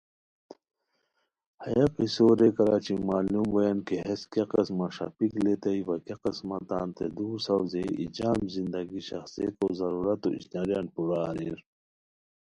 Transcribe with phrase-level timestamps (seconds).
[1.63, 6.57] ہیہ قصو ریکار اچی معلوم بویان کی ہیس کیہ قسمہ ݰاپیک لیتائے وا کیہ قسمہ
[6.67, 11.57] تانتے دُور ساؤزئے ای جم زندگی شاخڅئیکو ضرورتو اشناریان پورہ اریر